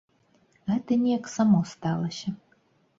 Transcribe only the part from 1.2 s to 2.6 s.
само сталася.